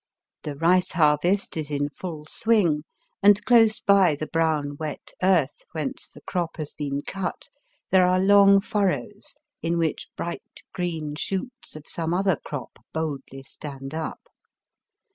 The 0.41 0.55
rice 0.55 0.93
harvest 0.93 1.55
is 1.57 1.69
in 1.69 1.89
full 1.89 2.25
swing, 2.25 2.85
and 3.21 3.39
close 3.45 3.81
by 3.81 4.15
the 4.15 4.25
brown 4.25 4.75
wet 4.79 5.11
earth 5.21 5.63
whence 5.73 6.07
the 6.07 6.21
crop 6.21 6.57
has 6.57 6.73
been 6.73 7.01
cut 7.05 7.49
there 7.91 8.07
are 8.07 8.19
long 8.19 8.61
furrows 8.61 9.35
in 9.61 9.77
which 9.77 10.07
bright 10.17 10.63
green 10.73 11.13
shoots 11.13 11.75
of 11.75 11.83
Digitized 11.83 11.83
by 11.83 11.83
VjOOQIC 11.83 11.93
272 11.93 12.01
BAST 12.01 12.01
BY 12.01 12.01
WEST, 12.01 12.01
some 12.01 12.13
other 12.15 12.35
crop 12.43 12.85
boldly 12.91 13.43
stand 13.43 13.93
up. 13.93 14.21